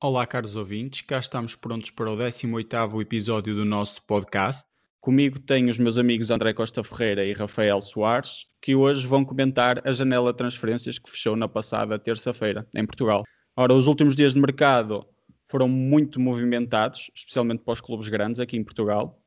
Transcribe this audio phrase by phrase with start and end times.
[0.00, 4.64] Olá, caros ouvintes, cá estamos prontos para o 18º episódio do nosso podcast.
[5.00, 9.84] Comigo tenho os meus amigos André Costa Ferreira e Rafael Soares, que hoje vão comentar
[9.84, 13.24] a janela de transferências que fechou na passada terça-feira, em Portugal.
[13.56, 15.04] Ora, os últimos dias de mercado
[15.42, 19.20] foram muito movimentados, especialmente para os clubes grandes aqui em Portugal.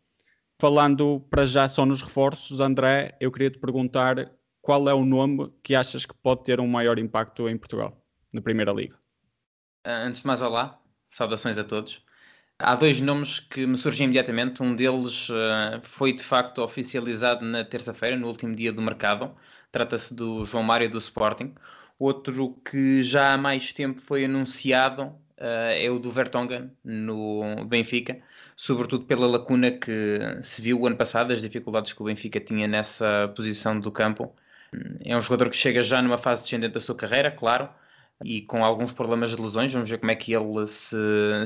[0.58, 4.32] Falando para já só nos reforços, André, eu queria te perguntar
[4.62, 8.02] qual é o nome que achas que pode ter um maior impacto em Portugal,
[8.32, 9.01] na Primeira Liga?
[9.84, 10.80] Ah, antes de mais, olá,
[11.10, 12.04] saudações a todos.
[12.60, 14.62] Há dois nomes que me surgem imediatamente.
[14.64, 19.36] Um deles uh, foi de facto oficializado na terça-feira, no último dia do mercado.
[19.72, 21.56] Trata-se do João Mário do Sporting.
[21.98, 25.04] Outro que já há mais tempo foi anunciado
[25.40, 28.22] uh, é o do Vertonghen no Benfica,
[28.56, 32.68] sobretudo pela lacuna que se viu o ano passado, as dificuldades que o Benfica tinha
[32.68, 34.36] nessa posição do campo.
[35.04, 37.70] É um jogador que chega já numa fase descendente da sua carreira, claro,
[38.24, 39.74] e com alguns problemas de lesões.
[39.74, 40.96] Vamos ver como é que ele se,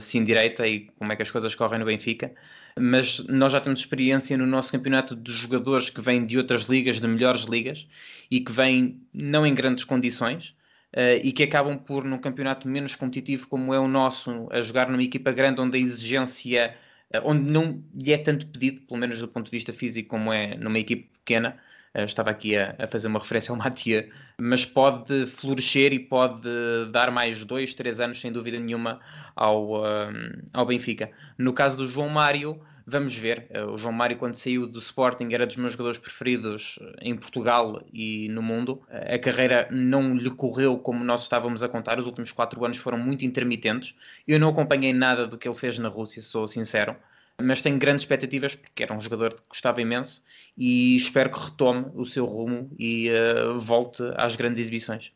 [0.02, 2.34] se endireita e como é que as coisas correm no Benfica.
[2.77, 6.99] Mas nós já temos experiência no nosso campeonato de jogadores que vêm de outras ligas,
[6.99, 7.87] de melhores ligas,
[8.29, 10.55] e que vêm não em grandes condições.
[10.93, 14.90] Uh, e que acabam por, num campeonato menos competitivo como é o nosso, a jogar
[14.90, 16.73] numa equipa grande onde a exigência,
[17.13, 20.31] uh, onde não lhe é tanto pedido, pelo menos do ponto de vista físico, como
[20.31, 21.59] é numa equipe pequena,
[21.96, 26.49] Uh, estava aqui a, a, fazer uma referência ao Matia, mas pode florescer e pode
[26.91, 28.99] dar mais dois, três anos, sem dúvida nenhuma,
[29.35, 30.13] ao, uh,
[30.53, 31.11] ao Benfica.
[31.37, 33.47] No caso do João Mário, vamos ver.
[33.49, 37.81] Uh, o João Mário, quando saiu do Sporting, era dos meus jogadores preferidos em Portugal
[37.93, 38.81] e no mundo.
[38.89, 41.99] a carreira não lhe correu como nós estávamos a contar.
[41.99, 43.95] Os últimos quatro anos foram muito intermitentes.
[44.27, 46.95] Eu não acompanhei nada do que ele fez na Rússia, sou sincero
[47.41, 50.23] mas tenho grandes expectativas porque era um jogador que gostava imenso
[50.57, 55.11] e espero que retome o seu rumo e uh, volte às grandes exibições.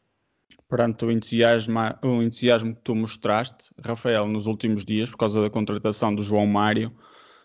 [0.68, 5.50] Perante o entusiasmo, o entusiasmo que tu mostraste, Rafael, nos últimos dias, por causa da
[5.50, 6.92] contratação do João Mário,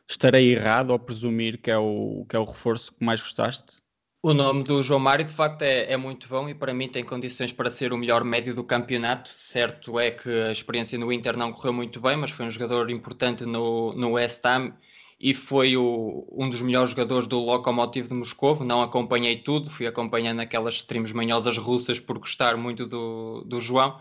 [0.09, 3.84] estarei errado ao presumir que é o, que é o reforço que mais gostaste?
[4.27, 7.05] O nome do João Mário, de facto, é, é, muito bom e para mim tem
[7.05, 9.31] condições para ser o melhor médio do campeonato.
[9.37, 12.91] Certo é que a experiência no Inter não correu muito bem, mas foi um jogador
[12.91, 14.73] importante no, no West Ham
[15.21, 18.65] e foi o, um dos melhores jogadores do Lokomotiv de Moscou.
[18.65, 24.01] Não acompanhei tudo, fui acompanhando aquelas streams manhosas russas por gostar muito do, do João.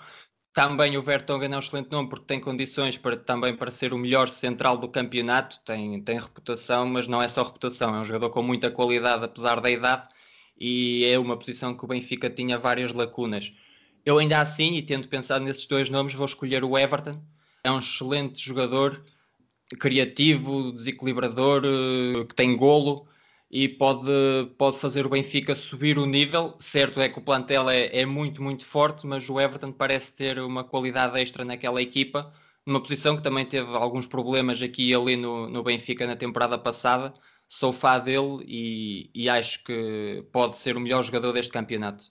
[0.53, 3.97] Também o Vertonghen é um excelente nome porque tem condições para, também para ser o
[3.97, 8.29] melhor central do campeonato, tem, tem reputação, mas não é só reputação, é um jogador
[8.29, 10.07] com muita qualidade apesar da idade
[10.59, 13.51] e é uma posição que o Benfica tinha várias lacunas.
[14.05, 17.19] Eu ainda assim, e tendo pensado nesses dois nomes, vou escolher o Everton.
[17.63, 19.03] É um excelente jogador,
[19.79, 23.07] criativo, desequilibrador, eh, que tem golo,
[23.53, 24.09] e pode,
[24.57, 26.55] pode fazer o Benfica subir o nível.
[26.59, 30.39] Certo é que o plantel é, é muito, muito forte, mas o Everton parece ter
[30.39, 32.33] uma qualidade extra naquela equipa,
[32.65, 36.57] numa posição que também teve alguns problemas aqui e ali no, no Benfica na temporada
[36.57, 37.13] passada.
[37.47, 42.05] Sou fã dele e, e acho que pode ser o melhor jogador deste campeonato.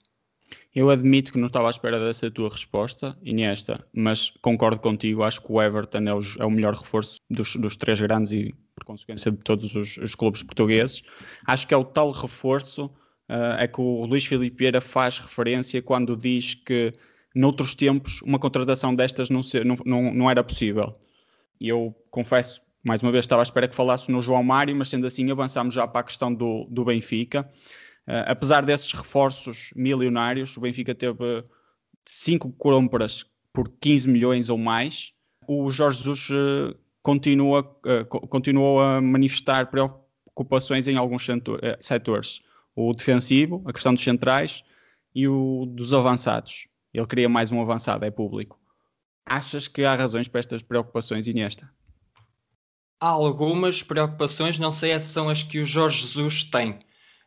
[0.75, 5.21] Eu admito que não estava à espera dessa tua resposta, Iniesta, mas concordo contigo.
[5.21, 8.55] Acho que o Everton é o, é o melhor reforço dos, dos, três grandes e,
[8.75, 11.03] por consequência, de todos os, os clubes portugueses.
[11.45, 12.85] Acho que é o tal reforço
[13.29, 16.91] uh, é que o Luís Filipe Vieira faz referência quando diz que,
[17.35, 20.95] noutros tempos, uma contratação destas não, não, não, não era possível.
[21.61, 24.89] E eu confesso, mais uma vez, estava à espera que falasse no João Mário, mas
[24.89, 27.47] sendo assim, avançamos já para a questão do, do Benfica.
[28.07, 31.43] Uh, apesar desses reforços milionários, o Benfica teve
[32.05, 35.13] 5 compras por 15 milhões ou mais.
[35.47, 41.27] O Jorge Jesus uh, continua, uh, continuou a manifestar preocupações em alguns
[41.79, 42.41] setores.
[42.75, 44.63] O defensivo, a questão dos centrais
[45.13, 46.67] e o dos avançados.
[46.93, 48.59] Ele queria mais um avançado, é público.
[49.25, 51.69] Achas que há razões para estas preocupações, Iniesta?
[52.99, 56.77] Há algumas preocupações, não sei se são as que o Jorge Jesus tem.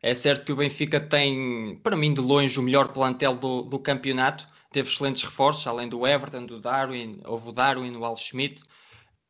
[0.07, 3.77] É certo que o Benfica tem, para mim, de longe, o melhor plantel do, do
[3.77, 4.47] campeonato.
[4.71, 8.63] Teve excelentes reforços, além do Everton, do Darwin, houve o Darwin, o Al Schmidt.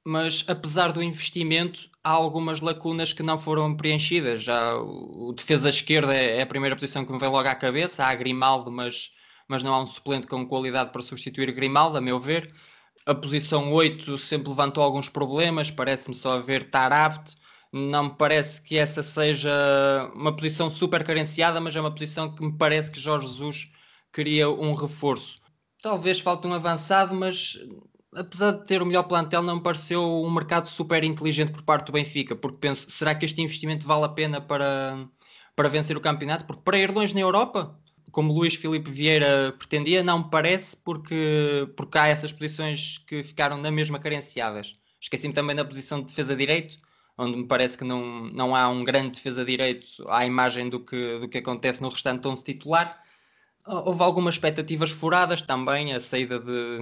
[0.05, 4.43] Mas, apesar do investimento, há algumas lacunas que não foram preenchidas.
[4.43, 8.05] Já o, defesa esquerda é, é a primeira posição que me vem logo à cabeça.
[8.05, 9.13] Há Grimaldo, mas,
[9.49, 12.55] mas não há um suplente com qualidade para substituir Grimaldo, a meu ver.
[13.07, 17.35] A posição 8 sempre levantou alguns problemas, parece-me só haver Tarabt
[17.77, 19.51] não me parece que essa seja
[20.15, 23.71] uma posição super carenciada, mas é uma posição que me parece que Jorge Jesus
[24.13, 25.39] queria um reforço.
[25.83, 27.59] Talvez falte um avançado, mas
[28.15, 31.87] apesar de ter o melhor plantel, não me pareceu um mercado super inteligente por parte
[31.87, 35.07] do Benfica, porque penso, será que este investimento vale a pena para,
[35.55, 36.47] para vencer o campeonato?
[36.47, 37.79] Porque para ir longe na Europa,
[38.11, 43.59] como Luís Filipe Vieira pretendia, não me parece, porque, porque há essas posições que ficaram
[43.59, 44.73] na mesma carenciadas.
[44.99, 46.77] Esqueci-me também da posição de defesa direito,
[47.19, 51.19] onde me parece que não, não há um grande defesa direito à imagem do que,
[51.19, 53.01] do que acontece no restante 11 titular.
[53.67, 56.79] Houve algumas expectativas furadas também, a saída de,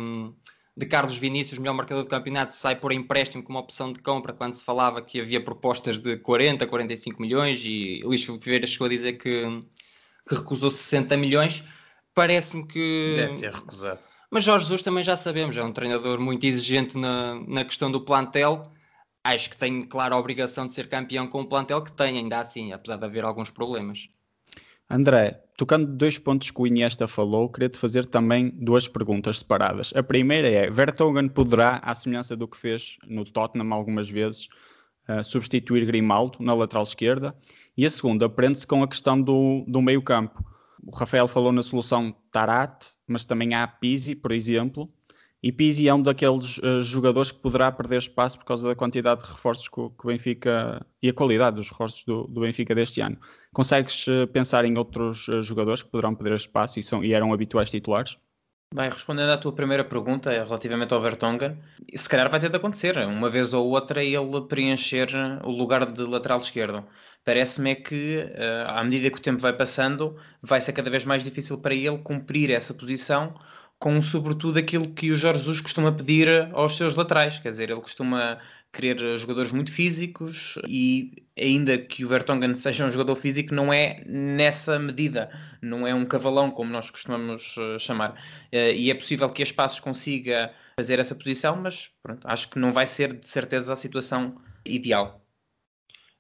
[0.76, 4.54] de Carlos Vinícius, melhor marcador do campeonato, sai por empréstimo como opção de compra, quando
[4.54, 8.90] se falava que havia propostas de 40, 45 milhões, e Luís Filipe Vieira chegou a
[8.90, 9.44] dizer que,
[10.28, 11.64] que recusou 60 milhões.
[12.12, 13.14] Parece-me que.
[13.16, 14.00] Deve ter recusado.
[14.30, 18.00] Mas Jorge Jesus também já sabemos, é um treinador muito exigente na, na questão do
[18.00, 18.74] plantel
[19.25, 22.38] acho que tem, claro, a obrigação de ser campeão com o plantel que tem, ainda
[22.38, 24.09] assim, apesar de haver alguns problemas.
[24.88, 29.93] André, tocando dois pontos que o Iniesta falou, queria-te fazer também duas perguntas separadas.
[29.97, 34.49] A primeira é: Vertonghen poderá, à semelhança do que fez no Tottenham algumas vezes,
[35.09, 37.35] uh, substituir Grimaldo na lateral esquerda?
[37.76, 40.44] E a segunda, prende-se com a questão do, do meio-campo.
[40.87, 44.93] O Rafael falou na solução Tarat, mas também há Pizzi, por exemplo.
[45.44, 49.23] E Pizzi é um daqueles uh, jogadores que poderá perder espaço por causa da quantidade
[49.23, 53.02] de reforços que que o Benfica e a qualidade dos reforços do, do Benfica deste
[53.02, 53.19] ano.
[53.52, 57.31] Consegues uh, pensar em outros uh, jogadores que poderão perder espaço e, são, e eram
[57.31, 58.17] habituais titulares?
[58.75, 61.58] Bem, respondendo à tua primeira pergunta relativamente ao Vertonghen,
[61.94, 65.08] se calhar vai ter de acontecer, uma vez ou outra, ele preencher
[65.44, 66.82] o lugar de lateral esquerdo.
[67.23, 68.26] Parece-me é que,
[68.67, 71.99] à medida que o tempo vai passando, vai ser cada vez mais difícil para ele
[71.99, 73.35] cumprir essa posição
[73.84, 77.82] com sobretudo aquilo que o Jorge Jesus costuma pedir aos seus laterais, quer dizer, ele
[77.82, 78.38] costuma
[78.72, 84.02] querer jogadores muito físicos e ainda que o Vertonghen seja um jogador físico não é
[84.06, 85.28] nessa medida,
[85.60, 88.19] não é um cavalão como nós costumamos eh, chamar
[88.50, 92.58] eh, e é possível que a Espaços consiga fazer essa posição, mas pronto, acho que
[92.58, 95.24] não vai ser de certeza a situação ideal.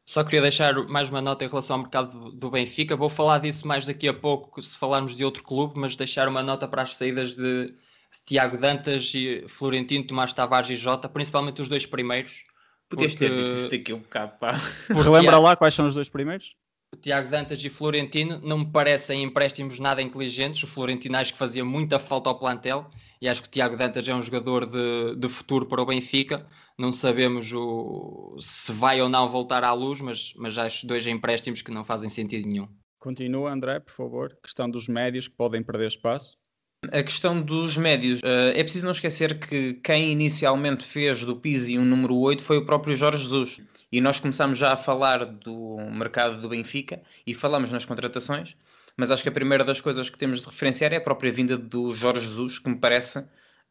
[0.06, 2.94] Só queria deixar mais uma nota em relação ao mercado do Benfica.
[2.94, 6.42] Vou falar disso mais daqui a pouco, se falarmos de outro clube, mas deixar uma
[6.42, 7.74] nota para as saídas de
[8.26, 12.44] Tiago Dantas e Florentino, Tomás Tavares e Jota, principalmente os dois primeiros.
[12.88, 13.28] Podias porque...
[13.28, 14.60] ter dito isso daqui um bocado, pá.
[14.88, 16.54] Relembra lá quais são os dois primeiros?
[16.92, 20.62] O Tiago Dantas e Florentino não me parecem empréstimos nada inteligentes.
[20.62, 22.86] O Florentino acho que fazia muita falta ao plantel
[23.20, 26.46] e acho que o Tiago Dantas é um jogador de, de futuro para o Benfica.
[26.78, 31.62] Não sabemos o, se vai ou não voltar à luz, mas, mas acho dois empréstimos
[31.62, 32.68] que não fazem sentido nenhum.
[32.98, 34.36] Continua, André, por favor.
[34.42, 36.36] Questão dos médios que podem perder espaço.
[36.92, 41.78] A questão dos médios, uh, é preciso não esquecer que quem inicialmente fez do Pizzi
[41.78, 43.60] um número 8 foi o próprio Jorge Jesus.
[43.90, 48.56] E nós começamos já a falar do mercado do Benfica e falamos nas contratações,
[48.96, 51.56] mas acho que a primeira das coisas que temos de referenciar é a própria vinda
[51.56, 53.24] do Jorge Jesus, que me parece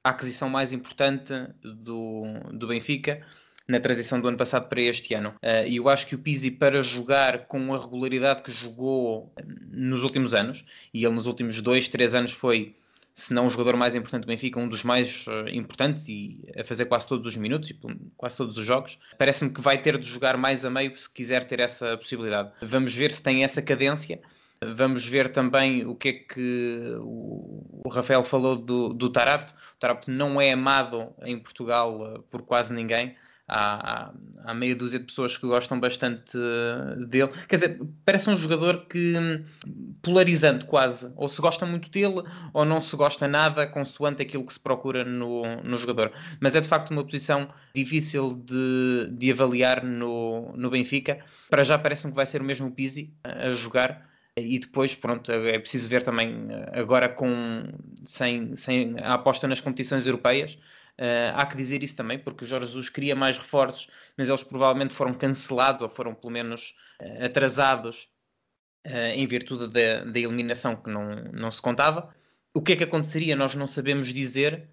[0.04, 1.34] a aquisição mais importante
[1.64, 3.26] do, do Benfica
[3.68, 5.30] na transição do ano passado para este ano.
[5.42, 9.34] Uh, e eu acho que o Pizzi, para jogar com a regularidade que jogou
[9.72, 12.76] nos últimos anos, e ele nos últimos dois, três anos foi,
[13.14, 16.64] se não o jogador mais importante do Benfica, um dos mais uh, importantes e a
[16.66, 17.80] fazer quase todos os minutos e
[18.18, 21.46] quase todos os jogos, parece-me que vai ter de jogar mais a meio se quiser
[21.46, 22.52] ter essa possibilidade.
[22.62, 24.20] Vamos ver se tem essa cadência.
[24.75, 29.54] Vamos ver também o que é que o Rafael falou do, do Tarapte.
[29.54, 33.15] O Tarapte não é amado em Portugal eh, por quase ninguém.
[33.45, 34.13] Há, há,
[34.45, 37.31] há, meia dúzia de pessoas que gostam bastante eh, dele.
[37.48, 39.44] Quer dizer, parece um jogador que
[40.01, 41.12] polarizante quase.
[41.15, 42.24] Ou se gosta muito dele,
[42.54, 46.12] ou não se gosta nada, consoante aquilo que se procura no, no jogador.
[46.39, 51.20] Mas é de facto uma posição difícil de, de avaliar no, no Benfica.
[51.50, 55.60] Para já parece-me que vai ser o mesmo Pizzi a jogar e depois, pronto, é
[55.60, 57.63] preciso ver também eh, agora com
[58.04, 60.58] sem, sem a aposta nas competições europeias.
[61.00, 64.44] Uh, há que dizer isso também, porque o Jorge Jesus queria mais reforços, mas eles
[64.44, 68.10] provavelmente foram cancelados ou foram pelo menos uh, atrasados
[68.86, 72.13] uh, em virtude da, da eliminação que não, não se contava.
[72.54, 74.70] O que é que aconteceria, nós não sabemos dizer,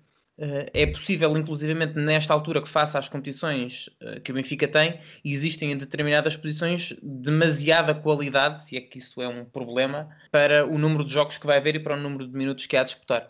[0.72, 5.72] é possível, inclusivamente nesta altura que faça as competições eh, que o Benfica tem, existem
[5.72, 11.04] em determinadas posições demasiada qualidade, se é que isso é um problema, para o número
[11.04, 13.26] de jogos que vai haver e para o número de minutos que há a disputar.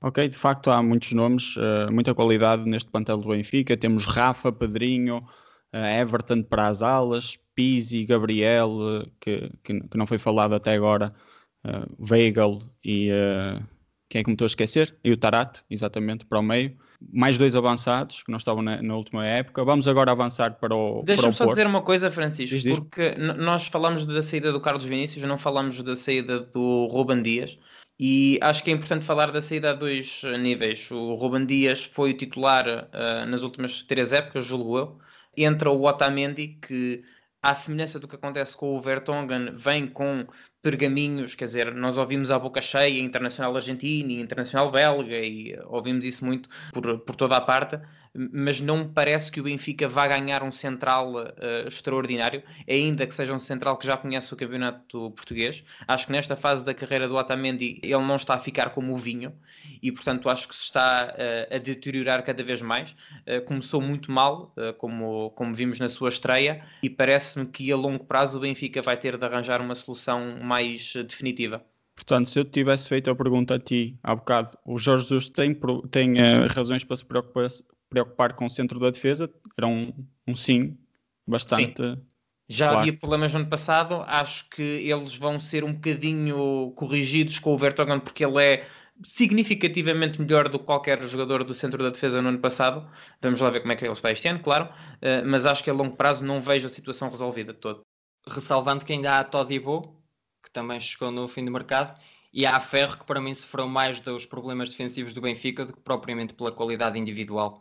[0.00, 3.76] Ok, de facto há muitos nomes, uh, muita qualidade neste plantel do Benfica.
[3.76, 5.24] Temos Rafa, Pedrinho,
[5.72, 11.14] Everton para as alas, Pizzi, Gabriel, que, que, não foi falado até agora,
[11.98, 13.10] Weigl e
[14.08, 14.96] quem é que me estou a esquecer?
[15.02, 16.76] E o Tarat, exatamente, para o meio.
[17.12, 19.64] Mais dois avançados que não estavam na, na última época.
[19.64, 21.02] Vamos agora avançar para o.
[21.02, 22.78] Deixa-me só dizer uma coisa, Francisco, diz, diz.
[22.78, 27.58] porque nós falamos da saída do Carlos Vinícius, não falamos da saída do Ruben Dias.
[27.98, 30.90] E acho que é importante falar da saída a dois níveis.
[30.90, 34.98] O Ruben Dias foi o titular uh, nas últimas três épocas, julgo eu.
[35.36, 37.04] Entra o Otamendi, que,
[37.44, 40.26] à semelhança do que acontece com o Vertonghen, vem com
[40.62, 46.06] pergaminhos, quer dizer, nós ouvimos a boca cheia Internacional Argentina e Internacional Belga e ouvimos
[46.06, 47.78] isso muito por, por toda a parte,
[48.14, 53.12] mas não me parece que o Benfica vá ganhar um central uh, extraordinário, ainda que
[53.12, 55.64] seja um central que já conhece o campeonato português.
[55.88, 58.96] Acho que nesta fase da carreira do Otamendi ele não está a ficar como o
[58.96, 59.32] vinho
[59.82, 62.92] e, portanto, acho que se está uh, a deteriorar cada vez mais.
[63.26, 68.04] Uh, começou muito mal, como, como vimos na sua estreia, e parece-me que a longo
[68.04, 71.64] prazo o Benfica vai ter de arranjar uma solução mais definitiva.
[71.94, 75.56] Portanto, se eu tivesse feito a pergunta a ti há bocado, o Jorge Jesus tem,
[75.90, 77.48] tem uh, razões para se preocupar,
[77.88, 79.92] preocupar com o centro da defesa, era um,
[80.26, 80.76] um sim
[81.26, 81.80] bastante.
[81.80, 82.02] Sim.
[82.48, 82.80] Já claro.
[82.80, 87.58] havia problemas no ano passado, acho que eles vão ser um bocadinho corrigidos com o
[87.58, 88.68] Vertonghen porque ele é
[89.02, 92.86] significativamente melhor do que qualquer jogador do centro da defesa no ano passado.
[93.22, 95.70] Vamos lá ver como é que ele está este ano, claro, uh, mas acho que
[95.70, 97.80] a longo prazo não vejo a situação resolvida de todo.
[98.28, 100.03] Ressalvando que ainda há Todibo,
[100.54, 102.00] também chegou no fim do mercado,
[102.32, 105.80] e há Ferro, que para mim sofreu mais dos problemas defensivos do Benfica do que
[105.80, 107.58] propriamente pela qualidade individual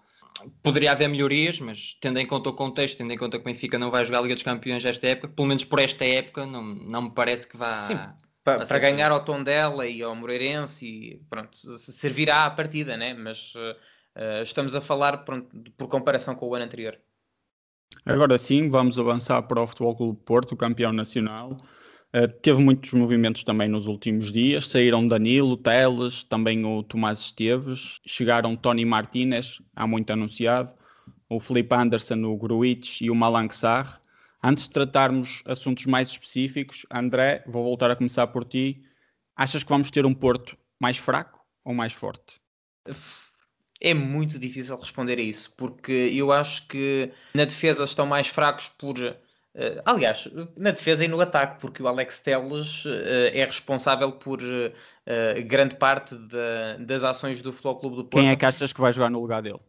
[0.62, 3.78] poderia haver melhorias, mas tendo em conta o contexto, tendo em conta que o Benfica
[3.78, 6.64] não vai jogar a Liga dos Campeões esta época, pelo menos por esta época, não,
[6.64, 7.82] não me parece que vá.
[7.82, 8.00] Sim,
[8.44, 13.14] para, para ganhar ao Tondela e ao Moreirense, e pronto, servirá à partida, né?
[13.14, 15.48] mas uh, estamos a falar pronto,
[15.78, 17.00] por comparação com o ano anterior.
[18.06, 21.58] Agora sim, vamos avançar para o Futebol Clube Porto, campeão nacional.
[22.16, 24.68] Uh, teve muitos movimentos também nos últimos dias.
[24.68, 28.00] Saíram Danilo, Teles, também o Tomás Esteves.
[28.06, 30.72] Chegaram Tony Martinez, há muito anunciado.
[31.28, 34.00] O Felipe Anderson, o Gruitch e o Malang Sarr.
[34.44, 38.84] Antes de tratarmos assuntos mais específicos, André, vou voltar a começar por ti.
[39.36, 42.40] Achas que vamos ter um Porto mais fraco ou mais forte?
[43.82, 48.70] É muito difícil responder a isso, porque eu acho que na defesa estão mais fracos
[48.78, 48.96] por
[49.56, 52.90] Uh, aliás, na defesa e no ataque, porque o Alex Telles uh,
[53.32, 56.16] é responsável por uh, grande parte
[56.80, 58.24] das ações do Futebol Clube do Porto.
[58.24, 59.60] Quem é que achas que vai jogar no lugar dele?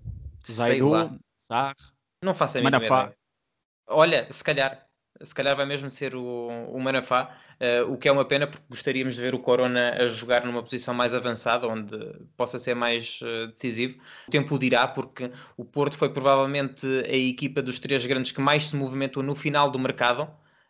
[0.50, 1.76] Zaidu, Sar,
[2.22, 3.12] Não faço a mínima Manafá.
[3.86, 4.83] Olha, se calhar,
[5.22, 8.64] se calhar vai mesmo ser o, o Manafá, uh, o que é uma pena porque
[8.68, 11.96] gostaríamos de ver o Corona a jogar numa posição mais avançada, onde
[12.36, 13.98] possa ser mais uh, decisivo.
[14.28, 18.64] O tempo dirá, porque o Porto foi provavelmente a equipa dos três grandes que mais
[18.64, 20.28] se movimentou no final do mercado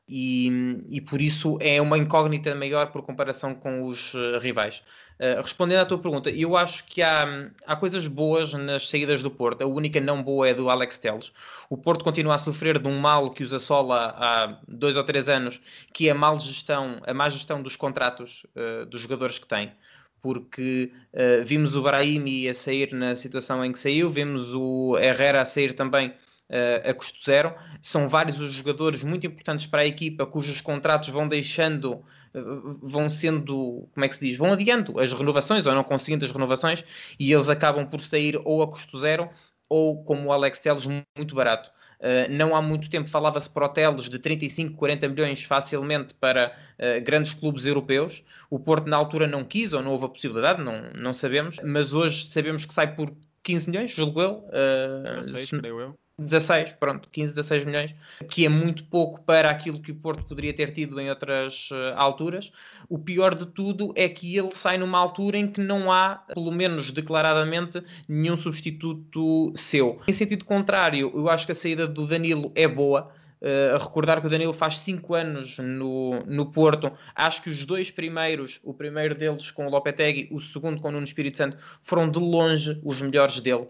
[0.08, 4.82] e, e por isso é uma incógnita maior por comparação com os uh, rivais.
[5.18, 9.30] Uh, respondendo à tua pergunta, eu acho que há, há coisas boas nas saídas do
[9.30, 9.62] Porto.
[9.62, 11.32] A única não boa é do Alex Teles.
[11.70, 15.28] O Porto continua a sofrer de um mal que os assola há dois ou três
[15.28, 15.60] anos,
[15.92, 19.72] que é a, mal gestão, a má gestão dos contratos uh, dos jogadores que tem
[20.20, 25.42] porque uh, vimos o Brahimi a sair na situação em que saiu, vimos o Herrera
[25.42, 26.14] a sair também
[26.54, 27.54] uh, a custo zero.
[27.82, 33.08] São vários os jogadores muito importantes para a equipa cujos contratos vão deixando, uh, vão
[33.08, 36.84] sendo, como é que se diz, vão adiando as renovações ou não conseguindo as renovações
[37.18, 39.28] e eles acabam por sair ou a custo zero
[39.68, 41.70] ou como o Alex Telles muito barato.
[41.98, 47.02] Uh, não há muito tempo falava-se para hotéis de 35, 40 milhões facilmente para uh,
[47.02, 48.22] grandes clubes europeus.
[48.50, 51.94] O Porto na altura não quis ou não houve a possibilidade, não, não sabemos, mas
[51.94, 53.10] hoje sabemos que sai por
[53.42, 54.44] 15 milhões, julgo eu.
[54.48, 56.03] Uh, 16, se, creio eu.
[56.18, 57.94] 16, pronto, 15, 16 milhões,
[58.28, 61.94] que é muito pouco para aquilo que o Porto poderia ter tido em outras uh,
[61.96, 62.52] alturas.
[62.88, 66.52] O pior de tudo é que ele sai numa altura em que não há, pelo
[66.52, 70.00] menos declaradamente, nenhum substituto seu.
[70.06, 73.10] Em sentido contrário, eu acho que a saída do Danilo é boa.
[73.42, 76.92] Uh, a recordar que o Danilo faz 5 anos no, no Porto.
[77.14, 80.92] Acho que os dois primeiros, o primeiro deles com o Lopetegui, o segundo com o
[80.92, 83.66] Nuno Espírito Santo, foram de longe os melhores dele.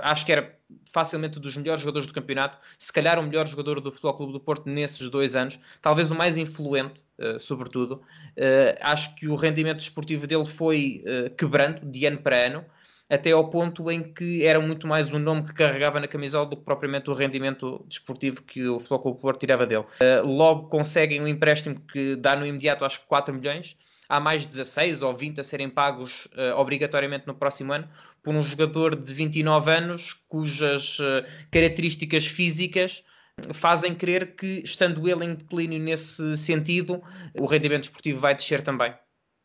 [0.00, 0.56] Acho que era
[0.92, 4.40] facilmente dos melhores jogadores do campeonato, se calhar o melhor jogador do Futebol Clube do
[4.40, 7.94] Porto nesses dois anos, talvez o mais influente, uh, sobretudo.
[8.36, 12.64] Uh, acho que o rendimento desportivo dele foi uh, quebrando de ano para ano,
[13.10, 16.56] até ao ponto em que era muito mais o nome que carregava na camisola do
[16.56, 19.84] que propriamente o rendimento desportivo que o Futebol Clube do Porto tirava dele.
[20.24, 23.76] logo conseguem um empréstimo que dá no imediato acho que 4 milhões,
[24.08, 27.88] há mais 16 ou 20 a serem pagos uh, obrigatoriamente no próximo ano
[28.22, 33.04] por um jogador de 29 anos cujas uh, características físicas
[33.52, 37.02] fazem crer que, estando ele em declínio nesse sentido,
[37.38, 38.94] o rendimento esportivo vai descer também.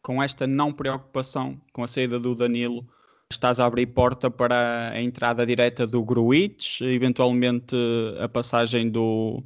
[0.04, 2.88] Com esta não preocupação com a saída do Danilo,
[3.32, 7.76] estás a abrir porta para a entrada direta do Gruitch, eventualmente
[8.20, 9.44] a passagem do.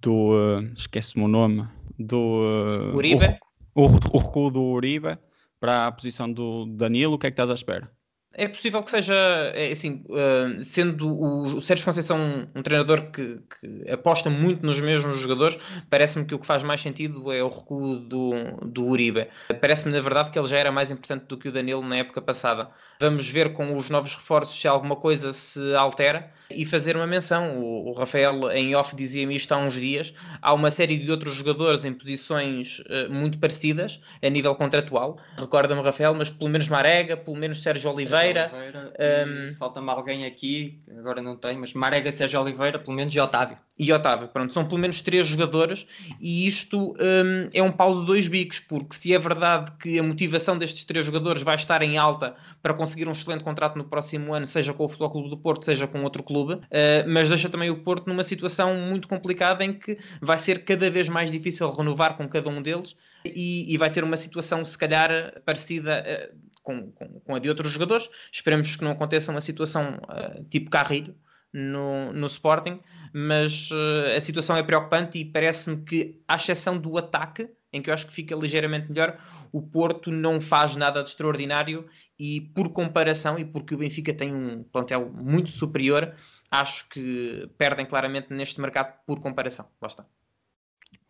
[0.00, 1.66] do uh, esquece-me o nome.
[1.98, 2.92] Do.
[2.94, 3.38] Uribe?
[3.76, 5.18] O, o recuo do Uribe
[5.60, 7.90] para a posição do Danilo, o que é que estás à espera?
[8.38, 9.14] é possível que seja,
[9.54, 14.78] é, assim, uh, sendo o, Sérgio Conceição um, um treinador que, que, aposta muito nos
[14.78, 19.28] mesmos jogadores, parece-me que o que faz mais sentido é o recuo do, do Uribe.
[19.58, 22.20] Parece-me, na verdade, que ele já era mais importante do que o Danilo na época
[22.20, 22.68] passada.
[23.00, 27.58] Vamos ver com os novos reforços se alguma coisa se altera e fazer uma menção.
[27.58, 30.14] O, o Rafael, em off, dizia-me isto há uns dias.
[30.40, 35.18] Há uma série de outros jogadores em posições uh, muito parecidas a nível contratual.
[35.36, 38.50] Recorda-me, Rafael, mas pelo menos Marega, pelo menos Sérgio Oliveira.
[38.52, 38.92] Oliveira
[39.26, 39.54] um...
[39.56, 43.92] Falta-me alguém aqui, agora não tenho, mas Marega, Sérgio Oliveira, pelo menos e Otávio e
[43.92, 44.28] Otávio.
[44.28, 45.86] Pronto, são pelo menos três jogadores
[46.20, 50.02] e isto um, é um pau de dois bicos, porque se é verdade que a
[50.02, 54.34] motivação destes três jogadores vai estar em alta para conseguir um excelente contrato no próximo
[54.34, 56.60] ano, seja com o Futebol Clube do Porto, seja com outro clube, uh,
[57.06, 61.08] mas deixa também o Porto numa situação muito complicada em que vai ser cada vez
[61.08, 65.40] mais difícil renovar com cada um deles e, e vai ter uma situação, se calhar,
[65.44, 66.04] parecida.
[66.32, 70.68] Uh, com, com, a de outros jogadores, esperemos que não aconteça uma situação uh, tipo
[70.68, 71.14] Carrilho,
[71.56, 72.80] no, no Sporting,
[73.14, 77.88] mas uh, a situação é preocupante e parece-me que, à exceção do ataque, em que
[77.88, 79.18] eu acho que fica ligeiramente melhor,
[79.50, 81.86] o Porto não faz nada de extraordinário
[82.18, 86.14] e, por comparação, e porque o Benfica tem um plantel muito superior,
[86.50, 89.66] acho que perdem claramente neste mercado por comparação.
[89.82, 90.04] Está.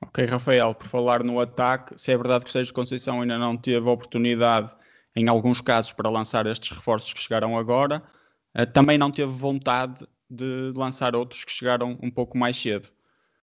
[0.01, 3.57] Ok, Rafael, por falar no ataque, se é verdade que o Sérgio Conceição ainda não
[3.57, 4.71] teve oportunidade,
[5.17, 8.03] em alguns casos, para lançar estes reforços que chegaram agora,
[8.55, 12.89] eh, também não teve vontade de lançar outros que chegaram um pouco mais cedo.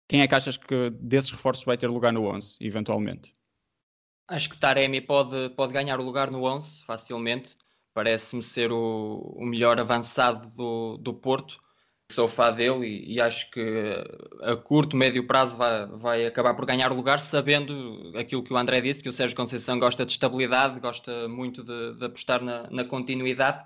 [0.07, 3.33] Quem é que achas que desses reforços vai ter lugar no 11, eventualmente?
[4.27, 7.57] Acho que Taremi pode, pode ganhar o lugar no 11 facilmente.
[7.93, 11.59] Parece-me ser o, o melhor avançado do, do Porto.
[12.11, 13.95] Sou fã dele e, e, acho que
[14.41, 18.57] a curto, médio prazo vai, vai acabar por ganhar o lugar, sabendo aquilo que o
[18.57, 22.69] André disse, que o Sérgio Conceição gosta de estabilidade, gosta muito de, de apostar na,
[22.69, 23.65] na continuidade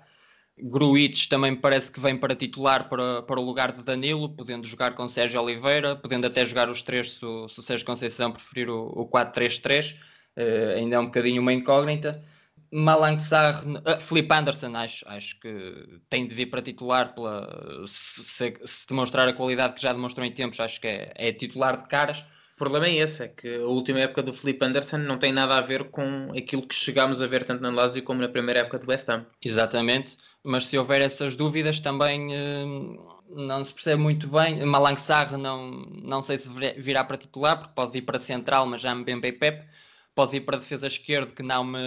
[0.62, 4.94] Gruitch também parece que vem para titular para, para o lugar de Danilo, podendo jogar
[4.94, 8.86] com Sérgio Oliveira, podendo até jogar os três se, se o Sérgio Conceição preferir o,
[8.88, 9.98] o 4-3-3, uh,
[10.36, 12.24] eh, ainda é um bocadinho uma incógnita.
[12.70, 18.22] Malang Sarr, uh, Felipe Anderson, acho, acho que tem de vir para titular pela, se,
[18.22, 21.76] se, se, demonstrar a qualidade que já demonstrou em tempos, acho que é, é titular
[21.76, 22.24] de caras.
[22.58, 25.60] Problema é esse, é que a última época do Felipe Anderson não tem nada a
[25.60, 28.90] ver com aquilo que chegámos a ver tanto na Lazio como na primeira época do
[28.90, 29.24] West Ham.
[29.42, 34.64] Exatamente mas se houver essas dúvidas também uh, não se percebe muito bem.
[34.64, 35.70] Malang Sarr não,
[36.02, 39.20] não sei se virá para titular, porque pode vir para central, mas já me bem
[39.20, 39.66] Pep.
[40.14, 41.78] Pode ir para defesa esquerda, que não me,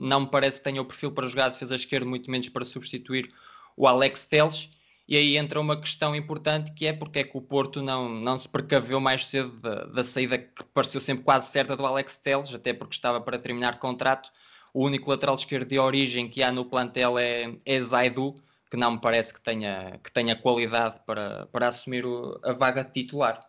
[0.00, 3.28] não me parece que tenha o perfil para jogar defesa esquerda, muito menos para substituir
[3.76, 4.68] o Alex Teles.
[5.08, 8.38] E aí entra uma questão importante que é porque é que o Porto não, não
[8.38, 12.54] se precaveu mais cedo da, da saída que pareceu sempre quase certa do Alex Teles,
[12.54, 14.30] até porque estava para terminar contrato
[14.72, 18.34] o único lateral esquerdo de origem que há no plantel é, é Zaidu,
[18.70, 22.82] que não me parece que tenha, que tenha qualidade para, para assumir o, a vaga
[22.82, 23.40] titular.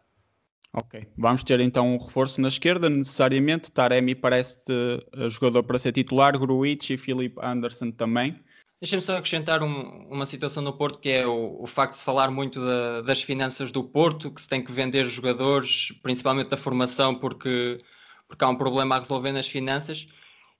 [0.73, 3.71] Ok, vamos ter então um reforço na esquerda, necessariamente.
[3.71, 4.73] Taremi parece-te
[5.29, 8.39] jogador para ser titular, Gruitch e Filipe Anderson também.
[8.83, 12.03] Deixa-me só acrescentar um, uma situação no Porto que é o, o facto de se
[12.03, 16.57] falar muito da, das finanças do Porto, que se tem que vender jogadores, principalmente da
[16.57, 17.77] formação, porque,
[18.27, 20.05] porque há um problema a resolver nas finanças.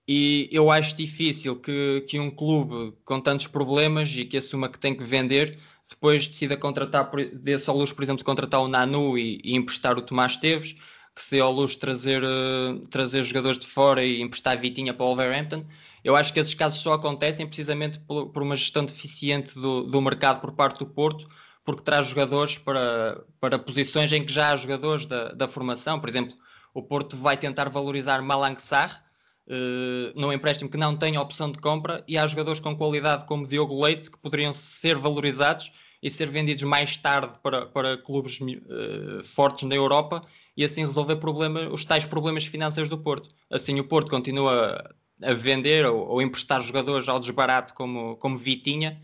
[0.08, 4.80] E eu acho difícil que, que um clube com tantos problemas e que assuma que
[4.80, 5.60] tem que vender,
[5.90, 9.98] depois decida contratar, dê-se ao luxo, por exemplo, de contratar o Nanu e, e emprestar
[9.98, 10.76] o Tomás Teves,
[11.14, 14.62] que se dê ao luxo de trazer, uh, trazer jogadores de fora e emprestar a
[14.62, 15.66] Vitinha para o Wolverhampton.
[16.04, 20.02] Eu acho que esses casos só acontecem precisamente por, por uma gestão deficiente do, do
[20.02, 21.28] mercado por parte do Porto,
[21.64, 26.00] porque traz jogadores para, para posições em que já há jogadores da, da formação.
[26.00, 26.36] Por exemplo,
[26.74, 29.02] o Porto vai tentar valorizar Malang Sarr,
[29.48, 33.48] uh, num empréstimo que não tem opção de compra e há jogadores com qualidade como
[33.48, 39.24] Diogo Leite que poderiam ser valorizados e ser vendidos mais tarde para, para clubes uh,
[39.24, 40.22] fortes na Europa
[40.56, 43.34] e assim resolver problema, os tais problemas financeiros do Porto.
[43.50, 49.02] Assim o Porto continua a vender ou, ou emprestar jogadores ao desbarato como, como Vitinha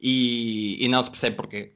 [0.00, 1.74] e, e não se percebe porquê.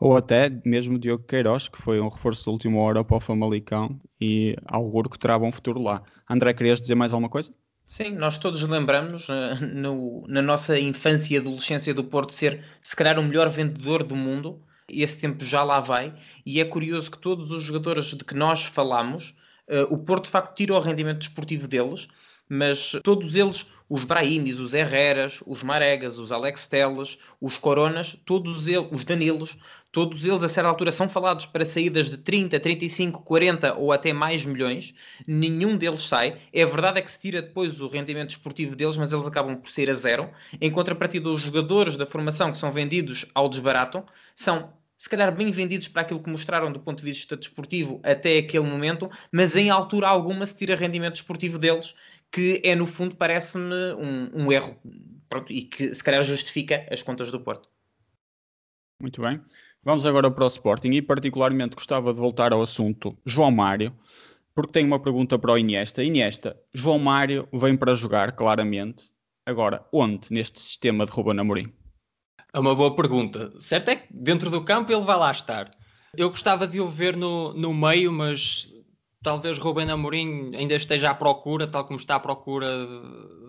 [0.00, 3.96] Ou até mesmo Diogo Queiroz, que foi um reforço de última hora para o Famalicão
[4.20, 6.02] e auguro que terá bom futuro lá.
[6.28, 7.54] André, querias dizer mais alguma coisa?
[7.86, 12.96] Sim, nós todos lembramos uh, no, na nossa infância e adolescência do Porto ser, se
[12.96, 14.60] calhar, o melhor vendedor do mundo.
[14.88, 16.12] Esse tempo já lá vai.
[16.44, 19.36] E é curioso que todos os jogadores de que nós falamos,
[19.68, 22.08] uh, o Porto de facto tira o rendimento desportivo deles,
[22.52, 28.68] mas todos eles os Brahimis, os Herreras, os Maregas, os Alex Teles, os Coronas, todos
[28.68, 29.56] eles, os Danilos,
[29.90, 34.12] todos eles a certa altura são falados para saídas de 30, 35, 40 ou até
[34.12, 34.94] mais milhões,
[35.26, 36.38] nenhum deles sai.
[36.52, 39.70] É verdade é que se tira depois o rendimento esportivo deles, mas eles acabam por
[39.70, 40.30] ser a zero.
[40.60, 45.50] Em contrapartida, os jogadores da formação que são vendidos ao desbarato são se calhar bem
[45.50, 49.68] vendidos para aquilo que mostraram do ponto de vista desportivo até aquele momento, mas em
[49.68, 51.96] altura alguma se tira rendimento desportivo deles,
[52.32, 54.76] que é no fundo parece-me um, um erro
[55.28, 57.68] pronto, e que se calhar justifica as contas do Porto.
[59.00, 59.40] Muito bem.
[59.84, 63.92] Vamos agora para o Sporting e particularmente gostava de voltar ao assunto João Mário,
[64.54, 66.04] porque tenho uma pergunta para o Iniesta.
[66.04, 69.10] Iniesta, João Mário vem para jogar, claramente.
[69.44, 71.72] Agora, onde neste sistema de Ruben Amorim?
[72.52, 73.52] É uma boa pergunta.
[73.58, 75.70] Certo é que dentro do campo ele vai lá estar.
[76.16, 78.71] Eu gostava de o ver no, no meio, mas
[79.22, 82.66] talvez Ruben Amorim ainda esteja à procura, tal como está à procura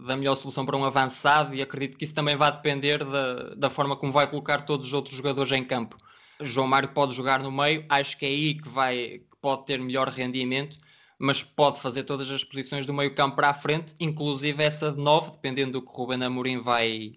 [0.05, 3.69] da melhor solução para um avançado, e acredito que isso também vai depender da, da
[3.69, 5.97] forma como vai colocar todos os outros jogadores em campo.
[6.39, 9.79] João Mário pode jogar no meio, acho que é aí que, vai, que pode ter
[9.79, 10.77] melhor rendimento,
[11.17, 15.01] mas pode fazer todas as posições do meio campo para a frente, inclusive essa de
[15.01, 17.13] 9, dependendo do que Ruben Amorim vai,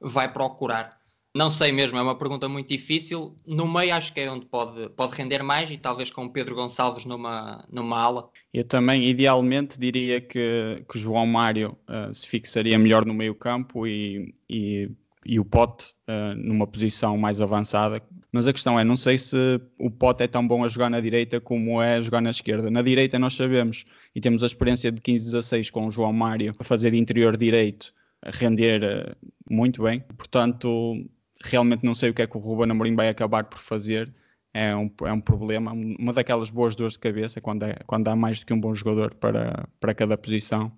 [0.00, 0.98] vai procurar.
[1.36, 3.36] Não sei mesmo, é uma pergunta muito difícil.
[3.46, 6.54] No meio acho que é onde pode, pode render mais e talvez com o Pedro
[6.54, 8.30] Gonçalves numa, numa ala.
[8.54, 13.86] Eu também, idealmente, diria que, que João Mário uh, se fixaria melhor no meio campo
[13.86, 14.90] e, e,
[15.26, 19.60] e o Pote uh, numa posição mais avançada, mas a questão é, não sei se
[19.78, 22.70] o Pote é tão bom a jogar na direita como é a jogar na esquerda.
[22.70, 26.64] Na direita nós sabemos, e temos a experiência de 15-16 com o João Mário a
[26.64, 29.16] fazer de interior direito, a render uh,
[29.50, 30.00] muito bem.
[30.16, 31.04] Portanto,
[31.42, 34.12] realmente não sei o que é que o Ruben Amorim vai acabar por fazer.
[34.54, 38.16] É um, é um problema, uma daquelas boas dores de cabeça quando, é, quando há
[38.16, 40.72] mais do que um bom jogador para, para cada posição.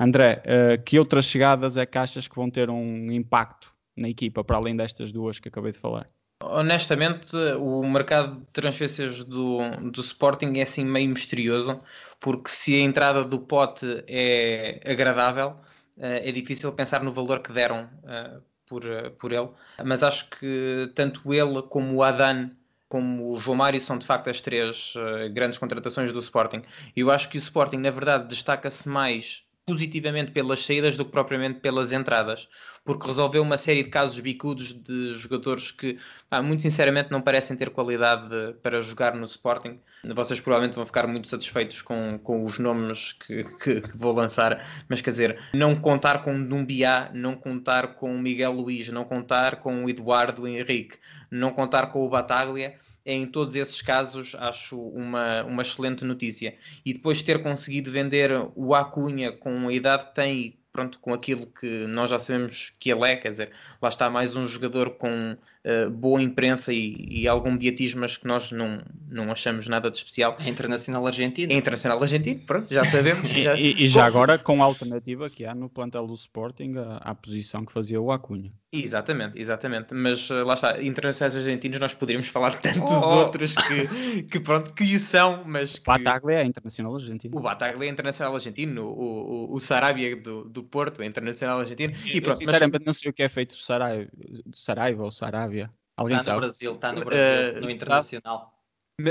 [0.00, 4.42] André, uh, que outras chegadas é que achas que vão ter um impacto na equipa,
[4.42, 6.06] para além destas duas que acabei de falar?
[6.42, 9.58] Honestamente, o mercado de transferências do,
[9.90, 11.80] do Sporting é assim meio misterioso,
[12.18, 15.56] porque se a entrada do pote é agradável,
[15.98, 18.40] eh, é difícil pensar no valor que deram eh,
[18.72, 19.50] por, eh, por ele.
[19.84, 22.50] Mas acho que tanto ele como o Adan
[22.88, 24.92] como o João Mário são de facto as três
[25.32, 26.60] grandes contratações do Sporting.
[26.94, 31.60] Eu acho que o Sporting, na verdade, destaca-se mais positivamente pelas saídas do que propriamente
[31.60, 32.48] pelas entradas,
[32.84, 35.98] porque resolveu uma série de casos bicudos de jogadores que,
[36.28, 39.78] pá, muito sinceramente, não parecem ter qualidade para jogar no Sporting.
[40.14, 44.66] Vocês provavelmente vão ficar muito satisfeitos com, com os nomes que, que, que vou lançar,
[44.88, 49.84] mas quer dizer, não contar com Dumbiá, não contar com Miguel Luiz, não contar com
[49.84, 50.98] o Eduardo Henrique,
[51.30, 56.56] não contar com o Bataglia em todos esses casos acho uma, uma excelente notícia.
[56.84, 61.46] E depois ter conseguido vender o Acunha com a idade que tem pronto, com aquilo
[61.46, 65.36] que nós já sabemos que ele é, quer dizer, lá está mais um jogador com
[65.64, 69.98] uh, boa imprensa e, e, algum mediatismo, mas que nós não, não achamos nada de
[69.98, 70.36] especial.
[70.40, 71.52] É internacional argentino.
[71.52, 73.28] É internacional argentino, pronto, já sabemos.
[73.30, 73.56] Já...
[73.56, 77.14] e, e, já agora com a alternativa que há no plantel do Sporting à, à
[77.14, 78.52] posição que fazia o Acunha.
[78.74, 79.92] Exatamente, exatamente.
[79.92, 83.16] Mas uh, lá está, internacionais argentinos nós poderíamos falar de tantos oh.
[83.16, 85.84] outros que, que pronto, que o são, mas que...
[85.84, 87.36] Bataglia é internacional argentino.
[87.36, 91.92] O Bataglia é internacional argentino, o, o, o Sarabia do, do Porto é internacional argentino.
[92.06, 92.86] E pronto, Eu, sinceramente mas...
[92.86, 94.10] não sei o que é feito do Saraiva,
[94.54, 95.51] Saraiva ou Sarabia.
[95.96, 96.36] Alguém está sabe?
[96.36, 98.52] no Brasil, está no Brasil, uh, no Internacional.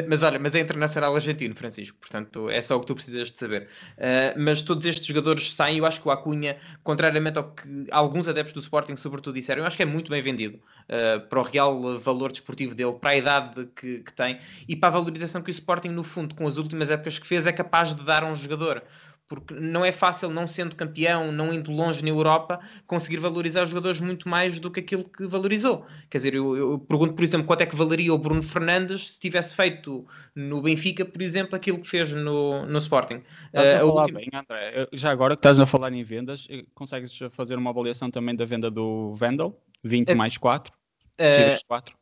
[0.08, 3.38] Mas olha, mas é internacional argentino, Francisco, portanto é só o que tu precisas de
[3.38, 3.68] saber.
[3.98, 8.28] Uh, mas todos estes jogadores saem, eu acho que o Acunha, contrariamente ao que alguns
[8.28, 11.44] adeptos do Sporting, sobretudo, disseram, eu acho que é muito bem vendido uh, para o
[11.44, 15.50] real valor desportivo dele, para a idade que, que tem e para a valorização que
[15.50, 18.28] o Sporting, no fundo, com as últimas épocas que fez, é capaz de dar a
[18.28, 18.84] um jogador
[19.32, 23.70] porque não é fácil, não sendo campeão, não indo longe na Europa, conseguir valorizar os
[23.70, 25.86] jogadores muito mais do que aquilo que valorizou.
[26.10, 29.20] Quer dizer, eu, eu pergunto, por exemplo, quanto é que valeria o Bruno Fernandes se
[29.22, 33.24] tivesse feito no Benfica, por exemplo, aquilo que fez no, no Sporting.
[33.46, 34.20] Estás uh, a falar última...
[34.20, 34.88] bem, André.
[34.92, 38.44] Já agora que estás a falar em vendas, eh, consegues fazer uma avaliação também da
[38.44, 39.58] venda do Vendel?
[39.82, 40.74] 20 uh, mais 4?
[40.74, 41.96] Uh, 4?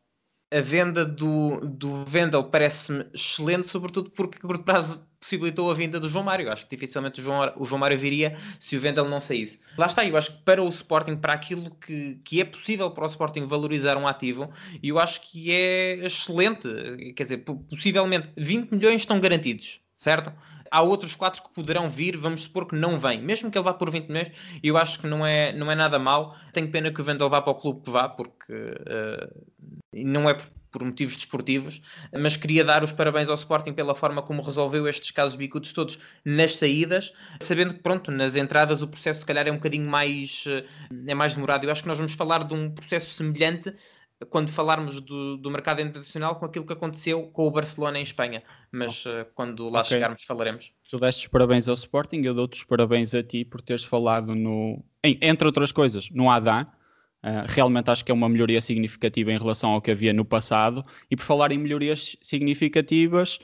[0.51, 5.99] a venda do, do Vendel parece-me excelente, sobretudo porque a curto prazo possibilitou a vinda
[5.99, 6.51] do João Mário.
[6.51, 9.59] Acho que dificilmente o João, o João Mário viria se o Vendel não saísse.
[9.77, 13.03] Lá está, eu acho que para o Sporting, para aquilo que, que é possível para
[13.03, 14.49] o Sporting valorizar um ativo,
[14.81, 16.67] eu acho que é excelente.
[17.15, 20.31] Quer dizer, possivelmente 20 milhões estão garantidos, certo?
[20.71, 23.73] há outros quatro que poderão vir, vamos supor que não vem, mesmo que ele vá
[23.73, 26.35] por 20 milhões, eu acho que não é, não é nada mal.
[26.53, 29.45] Tenho pena que o Vendel vá para o clube que vá, porque uh,
[29.93, 30.37] não é
[30.71, 31.81] por motivos desportivos,
[32.17, 35.99] mas queria dar os parabéns ao Sporting pela forma como resolveu estes casos bicudos todos
[36.23, 40.45] nas saídas, sabendo que, pronto, nas entradas o processo se calhar é um bocadinho mais,
[40.47, 40.65] eh,
[41.07, 41.65] é mais demorado.
[41.65, 43.73] Eu acho que nós vamos falar de um processo semelhante
[44.29, 48.43] quando falarmos do, do mercado internacional com aquilo que aconteceu com o Barcelona em Espanha,
[48.71, 49.91] mas uh, quando lá okay.
[49.91, 50.73] chegarmos falaremos.
[50.89, 54.35] Tu deste os parabéns ao Sporting, eu dou-te os parabéns a ti por teres falado
[54.35, 56.69] no, entre outras coisas, no Adá.
[57.23, 60.83] Uh, realmente acho que é uma melhoria significativa em relação ao que havia no passado.
[61.11, 63.39] E por falar em melhorias significativas,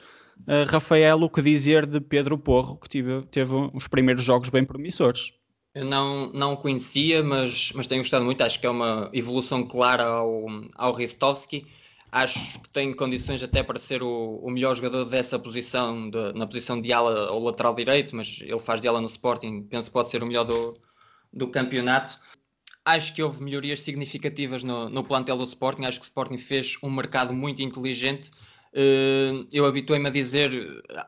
[0.47, 4.63] uh, Rafael, o que dizer de Pedro Porro, que tive, teve os primeiros jogos bem
[4.63, 5.33] promissores?
[5.73, 8.41] Eu não, não conhecia, mas, mas tenho gostado muito.
[8.41, 11.65] Acho que é uma evolução clara ao, ao Ristovski.
[12.09, 16.47] Acho que tem condições até para ser o, o melhor jogador dessa posição, de, na
[16.47, 19.63] posição de ala ou lateral direito, mas ele faz de ala no Sporting.
[19.63, 20.79] Penso que pode ser o melhor do,
[21.33, 22.17] do campeonato.
[22.85, 25.85] Acho que houve melhorias significativas no, no plantel do Sporting.
[25.85, 28.29] Acho que o Sporting fez um mercado muito inteligente
[28.75, 30.51] Uh, eu habituei-me a dizer,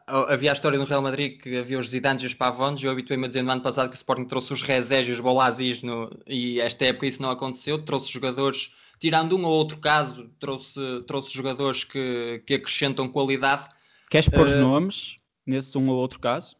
[0.08, 3.26] havia a história no Real Madrid que havia os Zidane e os Pavões, eu habituei-me
[3.26, 6.10] a dizer no ano passado que o Sporting trouxe os Rezés e os Bolazis no,
[6.26, 11.34] e esta época isso não aconteceu, trouxe jogadores, tirando um ou outro caso, trouxe, trouxe
[11.34, 13.68] jogadores que, que acrescentam qualidade.
[14.10, 16.56] Queres pôr uh, nomes nesse um ou outro caso?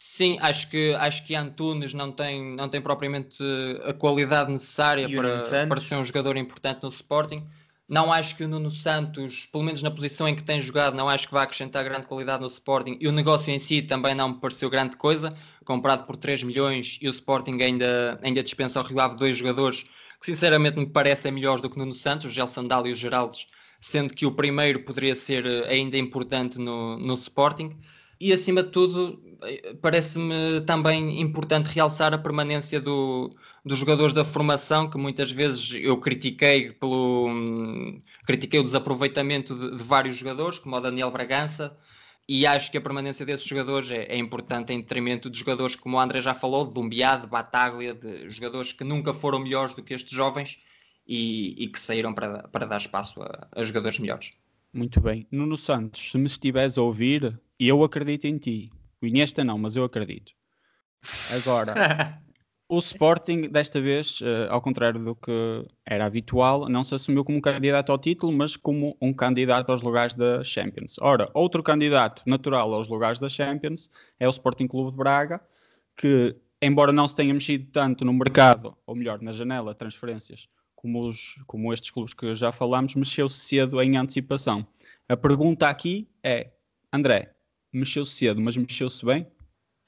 [0.00, 3.42] Sim, acho que, acho que Antunes não tem, não tem propriamente
[3.84, 7.44] a qualidade necessária para, para ser um jogador importante no Sporting.
[7.88, 11.08] Não acho que o Nuno Santos, pelo menos na posição em que tem jogado, não
[11.08, 12.96] acho que vá acrescentar grande qualidade no Sporting.
[13.00, 15.36] E o negócio em si também não me pareceu grande coisa.
[15.64, 19.84] Comprado por 3 milhões e o Sporting ainda, ainda dispensa ao Rio Ave dois jogadores
[20.20, 23.46] que sinceramente me parecem melhores do que Nuno Santos, o Gelson Dal e o Geraldes,
[23.80, 27.76] sendo que o primeiro poderia ser eh, ainda importante no, no Sporting.
[28.20, 33.30] E acima de tudo, eh, parece-me também importante realçar a permanência do,
[33.64, 37.30] dos jogadores da formação, que muitas vezes eu critiquei pelo
[38.26, 41.76] critiquei o desaproveitamento de, de vários jogadores, como o Daniel Bragança,
[42.28, 45.96] e acho que a permanência desses jogadores é, é, importante em detrimento de jogadores como
[45.96, 49.82] o André já falou, de Dumbiá, de Bataglia, de jogadores que nunca foram melhores do
[49.82, 50.58] que estes jovens
[51.06, 54.32] e, e que saíram para, para dar espaço a, a jogadores melhores.
[54.72, 55.26] Muito bem.
[55.30, 58.70] Nuno Santos, se me estiveres a ouvir, eu acredito em ti.
[59.00, 60.32] O Iniesta não, mas eu acredito.
[61.32, 61.74] Agora,
[62.68, 67.40] o Sporting, desta vez, uh, ao contrário do que era habitual, não se assumiu como
[67.40, 70.96] candidato ao título, mas como um candidato aos lugares da Champions.
[71.00, 75.40] Ora, outro candidato natural aos lugares da Champions é o Sporting Clube de Braga,
[75.96, 80.48] que, embora não se tenha mexido tanto no mercado, ou melhor, na janela de transferências,
[80.78, 84.66] como, os, como estes clubes que já falamos, mexeu-se cedo em antecipação.
[85.08, 86.52] A pergunta aqui é,
[86.92, 87.34] André,
[87.72, 89.26] mexeu-se cedo, mas mexeu-se bem?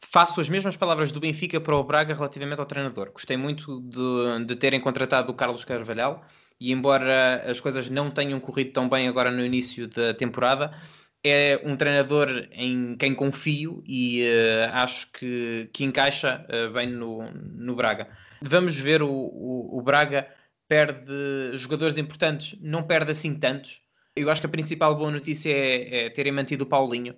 [0.05, 3.13] Faço as mesmas palavras do Benfica para o Braga relativamente ao treinador.
[3.13, 6.25] Gostei muito de, de terem contratado o Carlos Carvalhal
[6.59, 10.77] e, embora as coisas não tenham corrido tão bem agora no início da temporada,
[11.23, 17.31] é um treinador em quem confio e uh, acho que, que encaixa uh, bem no,
[17.31, 18.09] no Braga.
[18.43, 20.27] Vamos ver o, o, o Braga
[20.71, 23.83] perde jogadores importantes, não perde assim tantos.
[24.15, 27.17] Eu acho que a principal boa notícia é, é terem mantido o Paulinho,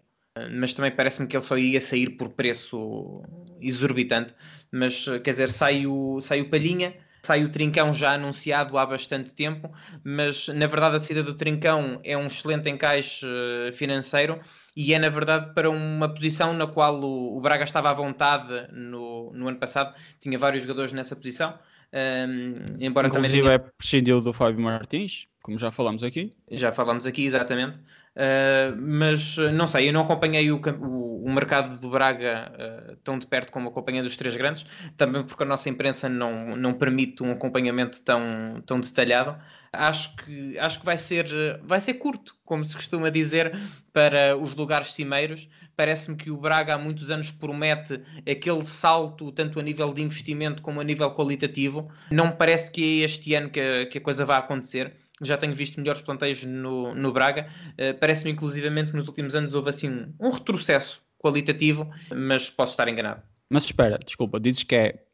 [0.59, 3.23] mas também parece-me que ele só ia sair por preço
[3.61, 4.35] exorbitante.
[4.73, 9.35] Mas quer dizer, sai o, sai o Palhinha, sai o Trincão já anunciado há bastante
[9.35, 9.71] tempo,
[10.03, 14.41] mas na verdade a saída do Trincão é um excelente encaixe eh, financeiro
[14.75, 18.67] e é na verdade para uma posição na qual o, o Braga estava à vontade
[18.73, 21.59] no, no ano passado, tinha vários jogadores nessa posição.
[21.95, 23.55] Um, embora Inclusive também...
[23.55, 26.33] é prescindiu do Fábio Martins, como já falamos aqui.
[26.51, 27.79] Já falamos aqui, exatamente.
[28.15, 33.19] Uh, mas não sei, eu não acompanhei o, o, o mercado do Braga uh, tão
[33.19, 37.23] de perto como acompanhei dos três grandes, também porque a nossa imprensa não, não permite
[37.23, 39.37] um acompanhamento tão, tão detalhado.
[39.73, 41.27] Acho que, acho que vai, ser,
[41.63, 43.59] vai ser curto, como se costuma dizer,
[43.91, 45.49] para os lugares cimeiros.
[45.75, 47.99] Parece-me que o Braga há muitos anos promete
[48.31, 51.91] aquele salto, tanto a nível de investimento como a nível qualitativo.
[52.11, 55.37] Não me parece que é este ano que a, que a coisa vai acontecer já
[55.37, 57.49] tenho visto melhores planteios no, no Braga.
[57.73, 62.89] Uh, Parece-me, inclusivamente, que nos últimos anos houve assim um retrocesso qualitativo, mas posso estar
[62.89, 63.23] enganado.
[63.49, 65.05] Mas espera, desculpa, dizes que é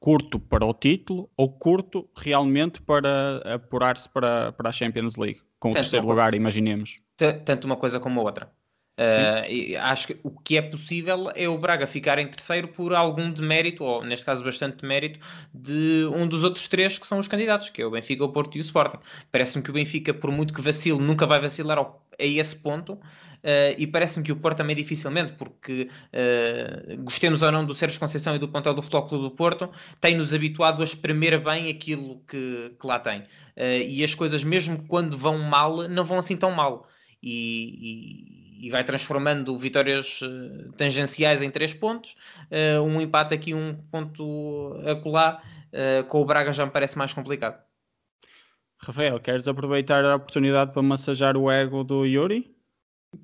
[0.00, 5.40] curto para o título ou curto realmente para apurar-se para, para a Champions League?
[5.58, 7.00] Com o terceiro lugar, imaginemos.
[7.44, 8.57] Tanto uma coisa como a outra.
[8.98, 13.30] Uh, acho que o que é possível é o Braga ficar em terceiro por algum
[13.30, 15.20] demérito, ou neste caso bastante demérito,
[15.54, 18.56] de um dos outros três que são os candidatos, que é o Benfica, o Porto
[18.56, 18.98] e o Sporting.
[19.30, 22.94] Parece-me que o Benfica, por muito que vacile, nunca vai vacilar ao, a esse ponto.
[22.94, 28.00] Uh, e parece-me que o Porto também dificilmente, porque uh, gostemos ou não do Sérgio
[28.00, 32.20] Conceição e do plantel do Futebol Clube do Porto, tem-nos habituado a espremer bem aquilo
[32.28, 33.22] que, que lá tem.
[33.56, 36.88] E as coisas, mesmo quando vão mal, não vão assim tão mal.
[37.22, 40.20] E, e vai transformando vitórias
[40.76, 42.16] tangenciais em três pontos,
[42.84, 45.42] um empate aqui, um ponto acolá,
[46.08, 47.62] com o Braga já me parece mais complicado.
[48.78, 52.54] Rafael, queres aproveitar a oportunidade para massajar o ego do Yuri?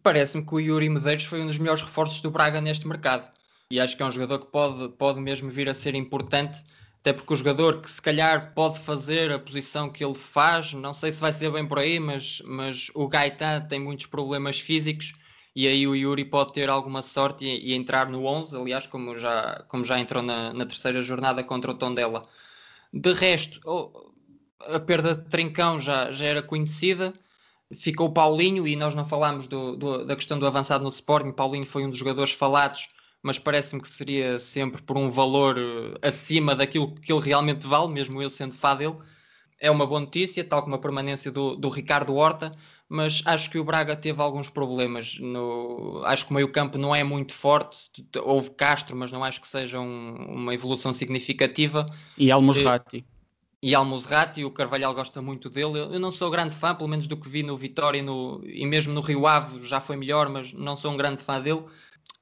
[0.03, 3.29] Parece-me que o Yuri Medeiros foi um dos melhores reforços do Braga neste mercado.
[3.71, 6.63] E acho que é um jogador que pode, pode mesmo vir a ser importante,
[7.01, 10.93] até porque o jogador que se calhar pode fazer a posição que ele faz, não
[10.93, 15.13] sei se vai ser bem por aí, mas, mas o Gaetan tem muitos problemas físicos
[15.55, 19.17] e aí o Yuri pode ter alguma sorte e, e entrar no 11, aliás, como
[19.19, 22.23] já, como já entrou na, na terceira jornada contra o Tondela.
[22.93, 24.13] De resto, oh,
[24.61, 27.15] a perda de Trincão já, já era conhecida
[27.75, 31.33] ficou Paulinho e nós não falámos do, do, da questão do avançado no Sporting.
[31.33, 32.89] Paulinho foi um dos jogadores falados,
[33.23, 37.89] mas parece-me que seria sempre por um valor uh, acima daquilo que ele realmente vale,
[37.89, 38.97] mesmo eu sendo fã dele.
[39.59, 42.53] É uma boa notícia, tal como a permanência do, do Ricardo Horta,
[42.89, 45.19] mas acho que o Braga teve alguns problemas.
[45.19, 46.03] No...
[46.05, 47.91] Acho que o meio-campo não é muito forte.
[48.23, 51.87] Houve Castro, mas não acho que seja um, uma evolução significativa.
[52.17, 53.05] E Almos Ratti
[53.65, 55.79] e Almozrati, o Carvalhal gosta muito dele.
[55.79, 58.93] Eu, não sou grande fã, pelo menos do que vi no Vitória no, e mesmo
[58.93, 61.65] no Rio Ave já foi melhor, mas não sou um grande fã dele.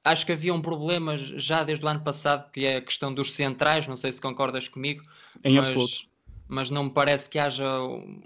[0.05, 3.33] Acho que havia um problema já desde o ano passado, que é a questão dos
[3.33, 5.03] centrais, não sei se concordas comigo.
[5.43, 6.12] Em mas, absoluto.
[6.53, 7.65] Mas não me parece que haja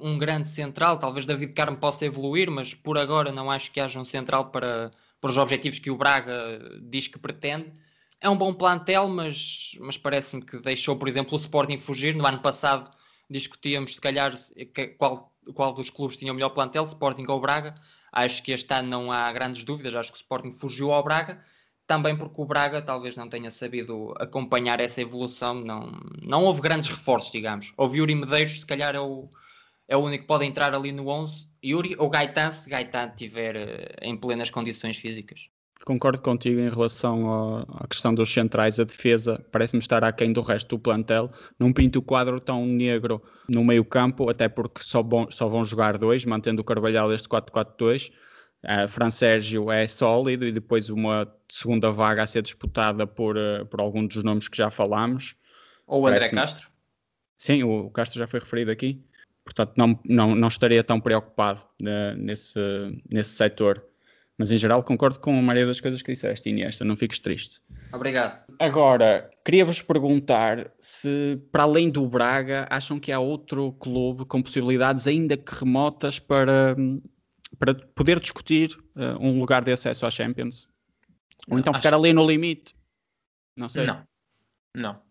[0.02, 3.98] um grande central, talvez David Carmo possa evoluir, mas por agora não acho que haja
[3.98, 7.72] um central para, para os objetivos que o Braga diz que pretende.
[8.20, 12.16] É um bom plantel, mas, mas parece-me que deixou, por exemplo, o Sporting fugir.
[12.16, 12.92] No ano passado
[13.30, 14.34] discutíamos se calhar
[14.98, 17.76] qual, qual dos clubes tinha o melhor plantel, Sporting ou Braga.
[18.12, 21.42] Acho que este ano não há grandes dúvidas, acho que o Sporting fugiu ao Braga,
[21.88, 25.90] também porque o Braga talvez não tenha sabido acompanhar essa evolução, não,
[26.22, 27.74] não houve grandes reforços, digamos.
[27.78, 29.30] Houve Yuri Medeiros, se calhar é o,
[29.88, 33.56] é o único que pode entrar ali no 11, Yuri ou Gaetan, se Gaetan estiver
[33.56, 35.40] eh, em plenas condições físicas.
[35.86, 38.78] Concordo contigo em relação à questão dos centrais.
[38.78, 41.32] A defesa parece-me estar aquém do resto do plantel.
[41.58, 45.64] Não pinto o quadro tão negro no meio campo, até porque só, bom, só vão
[45.64, 48.12] jogar dois, mantendo o Carvalhal este 4-4-2.
[48.68, 53.66] Uh, Fran Sérgio é sólido e depois uma segunda vaga a ser disputada por, uh,
[53.66, 55.36] por algum dos nomes que já falámos.
[55.88, 56.68] Ou o André Castro?
[57.38, 59.02] Sim, o, o, Castro já foi referido aqui.
[59.46, 62.60] Portanto, não, não, não estaria tão preocupado uh, nesse,
[63.10, 63.82] nesse setor.
[64.38, 67.60] Mas em geral concordo com a maioria das coisas que disseste, Iniesta, não fiques triste.
[67.92, 68.44] Obrigado.
[68.60, 75.08] Agora, queria-vos perguntar se, para além do Braga, acham que há outro clube com possibilidades
[75.08, 76.76] ainda que remotas para,
[77.58, 80.68] para poder discutir uh, um lugar de acesso à Champions?
[81.50, 82.76] Ou então ficar ali no limite?
[83.56, 83.86] Não sei.
[83.86, 84.04] Não.
[84.76, 85.02] Não.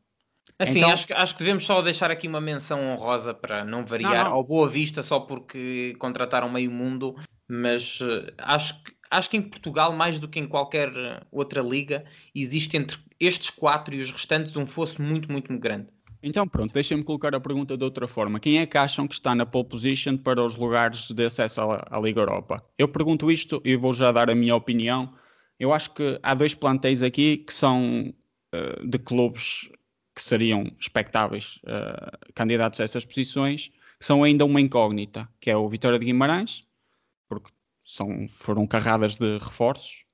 [0.59, 0.91] Assim, então...
[0.91, 4.33] acho, acho que devemos só deixar aqui uma menção honrosa para não variar não, não.
[4.33, 7.15] ao Boa Vista só porque contrataram meio mundo,
[7.49, 11.63] mas uh, acho que acho que em Portugal, mais do que em qualquer eh, outra
[11.63, 15.89] liga, existe entre estes quatro e os restantes um fosso muito, muito grande.
[16.27, 18.41] Então pronto, deixem-me colocar a pergunta de outra forma.
[18.41, 21.87] Quem é que acham que está na pole position para os lugares de acesso à,
[21.89, 22.69] à Liga Europa?
[22.77, 25.15] Eu pergunto isto e vou já dar a minha opinião.
[25.57, 28.13] Eu acho que há dois plantéis aqui que são
[28.53, 29.71] uh, de clubes
[30.17, 35.57] que seriam expectáveis uh, candidatos a essas posições, que são ainda uma incógnita, que é
[35.57, 36.67] o Vitória de Guimarães,
[37.29, 37.53] porque
[37.85, 40.05] são, foram carradas de reforços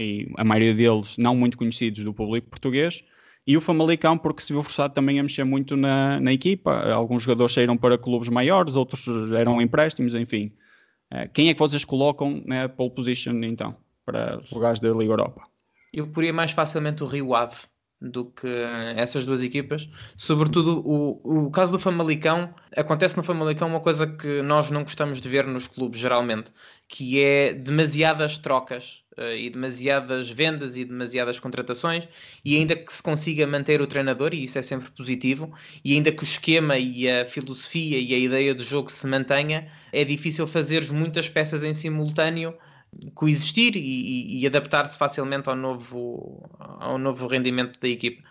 [0.00, 3.04] e a maioria deles não muito conhecidos do público português.
[3.46, 6.90] E o Famalicão, porque se viu forçado também a mexer muito na, na equipa.
[6.90, 10.50] Alguns jogadores saíram para clubes maiores, outros eram empréstimos, enfim.
[11.10, 15.42] Eh, quem é que vocês colocam na pole position, então, para lugares da Liga Europa?
[15.92, 17.56] Eu poria mais facilmente o Rio Ave
[18.00, 18.48] do que
[18.96, 19.88] essas duas equipas.
[20.16, 25.20] Sobretudo o, o caso do Famalicão, acontece no Famalicão uma coisa que nós não gostamos
[25.20, 26.52] de ver nos clubes geralmente,
[26.94, 32.06] que é demasiadas trocas uh, e demasiadas vendas e demasiadas contratações,
[32.44, 35.52] e ainda que se consiga manter o treinador, e isso é sempre positivo,
[35.84, 39.68] e ainda que o esquema e a filosofia e a ideia do jogo se mantenha,
[39.92, 42.56] é difícil fazer muitas peças em simultâneo
[43.12, 48.22] coexistir e, e adaptar-se facilmente ao novo, ao novo rendimento da equipe.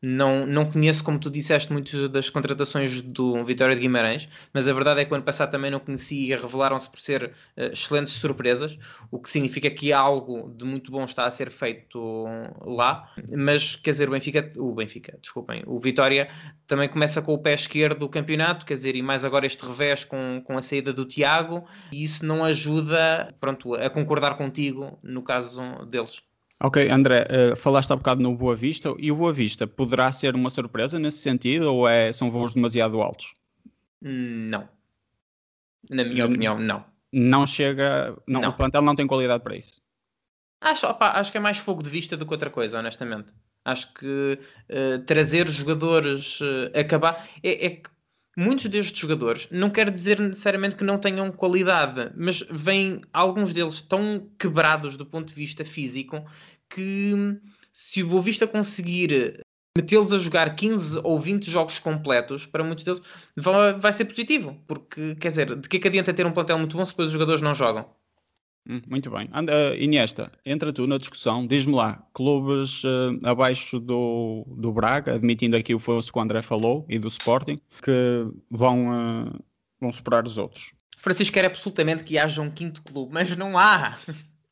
[0.00, 4.72] Não, não conheço, como tu disseste, muitas das contratações do Vitória de Guimarães, mas a
[4.72, 7.24] verdade é que o ano passado também não conheci e revelaram-se por ser
[7.56, 8.78] uh, excelentes surpresas,
[9.10, 12.26] o que significa que algo de muito bom está a ser feito
[12.64, 13.12] lá.
[13.36, 16.30] Mas quer dizer, o Benfica, o Benfica, desculpem, o Vitória
[16.68, 20.04] também começa com o pé esquerdo do campeonato, quer dizer, e mais agora este revés
[20.04, 25.22] com, com a saída do Tiago, e isso não ajuda pronto, a concordar contigo no
[25.22, 26.27] caso deles.
[26.60, 30.34] Ok, André, uh, falaste há bocado no Boa Vista e o Boa Vista poderá ser
[30.34, 33.32] uma surpresa nesse sentido ou é, são voos demasiado altos?
[34.02, 34.68] Não.
[35.88, 36.84] Na minha hum, opinião, não.
[37.12, 38.16] Não chega.
[38.26, 38.50] Não, não.
[38.50, 39.80] O plantel não tem qualidade para isso.
[40.60, 43.32] Acho, opa, acho que é mais fogo de vista do que outra coisa, honestamente.
[43.64, 44.38] Acho que
[44.70, 47.28] uh, trazer jogadores, uh, acabar.
[47.42, 47.90] É, é que
[48.38, 53.80] muitos destes jogadores, não quer dizer necessariamente que não tenham qualidade, mas vêm alguns deles
[53.80, 56.24] tão quebrados do ponto de vista físico
[56.70, 57.14] que
[57.72, 59.40] se o Boa Vista conseguir
[59.76, 63.02] metê-los a jogar 15 ou 20 jogos completos, para muitos deles
[63.36, 66.58] vai, vai ser positivo, porque quer dizer, de que é que adianta ter um plantel
[66.58, 67.92] muito bom se depois os jogadores não jogam?
[68.66, 69.28] Hum, muito bem.
[69.32, 71.46] And, uh, Iniesta, entra tu na discussão.
[71.46, 76.42] Diz-me lá, clubes uh, abaixo do, do Braga, admitindo aqui o fosso que o André
[76.42, 79.44] falou, e do Sporting, que vão, uh,
[79.80, 80.72] vão superar os outros.
[80.98, 83.96] Francisco quer absolutamente que haja um quinto clube, mas não há.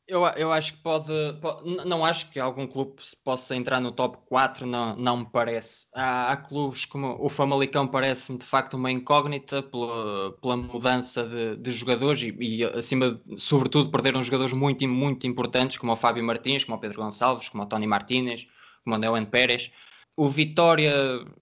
[0.07, 2.93] Eu, eu acho que pode, pode, Não acho que algum clube
[3.25, 5.87] possa entrar no top 4, não, não me parece.
[5.93, 11.57] Há, há clubes como o Famalicão, parece-me de facto uma incógnita pela, pela mudança de,
[11.57, 16.63] de jogadores e, e, acima, sobretudo, perderam jogadores muito, muito importantes, como o Fábio Martins,
[16.63, 18.47] como o Pedro Gonçalves, como o Tony Martínez,
[18.85, 19.71] como o Neuen Pérez.
[20.15, 20.93] O Vitória,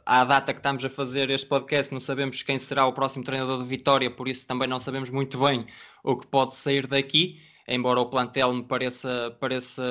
[0.06, 3.60] à data que estamos a fazer este podcast, não sabemos quem será o próximo treinador
[3.60, 5.68] do Vitória, por isso também não sabemos muito bem
[6.04, 9.82] o que pode sair daqui embora o plantel me pareça, pareça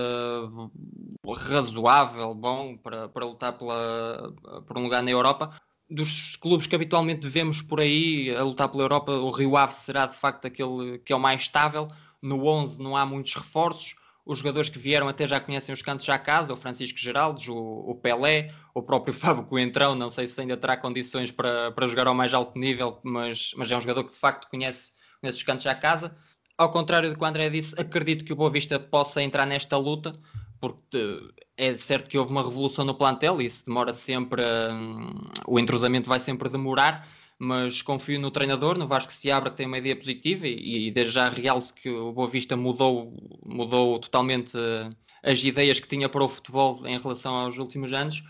[1.27, 4.33] razoável, bom, para, para lutar pela,
[4.67, 5.59] por um lugar na Europa.
[5.91, 10.07] Dos clubes que habitualmente vemos por aí a lutar pela Europa, o Rio Ave será
[10.07, 11.89] de facto aquele que é o mais estável.
[12.23, 13.95] No 11 não há muitos reforços.
[14.25, 17.57] Os jogadores que vieram até já conhecem os cantos à casa, o Francisco Geraldes, o,
[17.57, 22.07] o Pelé, o próprio Fábio Coentrão, não sei se ainda terá condições para, para jogar
[22.07, 25.43] ao mais alto nível, mas, mas é um jogador que de facto conhece, conhece os
[25.43, 26.17] cantos à casa
[26.57, 29.77] ao contrário do que o André disse, acredito que o Boa Vista possa entrar nesta
[29.77, 30.13] luta,
[30.61, 31.21] porque
[31.57, 34.43] é certo que houve uma revolução no plantel e isso demora sempre,
[34.73, 37.07] um, o entrosamento vai sempre demorar,
[37.39, 41.15] mas confio no treinador, no Vasco Seabra, que tem uma ideia positiva e, e desde
[41.15, 44.91] já realço que o Boa Vista mudou, mudou totalmente uh,
[45.23, 48.23] as ideias que tinha para o futebol em relação aos últimos anos.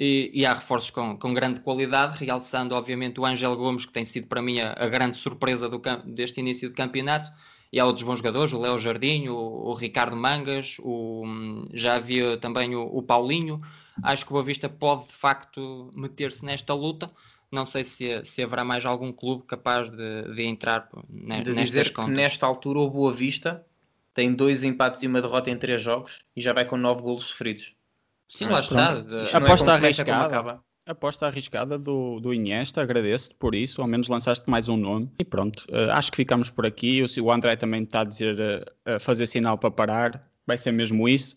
[0.00, 4.04] E, e, há reforços com, com, grande qualidade, realçando obviamente o Ângelo Gomes, que tem
[4.04, 7.32] sido para mim a, a grande surpresa do, deste início de campeonato,
[7.72, 11.24] e há outros bons jogadores, o Léo Jardim, o, o, Ricardo Mangas, o,
[11.72, 13.60] já havia também o, o, Paulinho.
[14.02, 17.10] Acho que o Boa Vista pode de facto meter-se nesta luta.
[17.50, 21.92] Não sei se, se haverá mais algum clube capaz de, de entrar ne, de dizer
[21.92, 22.10] contas.
[22.10, 23.64] que nesta altura o Boa Vista
[24.14, 27.24] tem dois empates e uma derrota em três jogos e já vai com nove golos
[27.24, 27.74] sofridos.
[28.28, 29.04] Sim, lá está.
[29.34, 30.60] Aposta é arriscada.
[30.88, 35.10] Aposta arriscada do, do Iniesta, agradeço-te por isso, ao menos lançaste mais um nome.
[35.18, 37.02] E pronto, uh, acho que ficamos por aqui.
[37.02, 40.72] O, o André também está a dizer, uh, a fazer sinal para parar, vai ser
[40.72, 41.36] mesmo isso.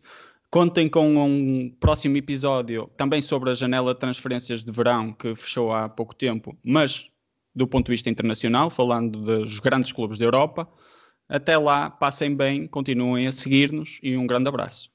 [0.49, 5.73] Contem com um próximo episódio também sobre a janela de transferências de verão que fechou
[5.73, 7.09] há pouco tempo, mas
[7.53, 10.65] do ponto de vista internacional, falando dos grandes clubes da Europa.
[11.27, 14.89] Até lá, passem bem, continuem a seguir-nos e um grande abraço.